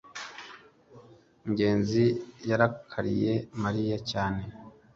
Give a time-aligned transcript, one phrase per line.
[1.49, 2.05] ngenzi
[2.49, 4.43] yarakariye mariya cyane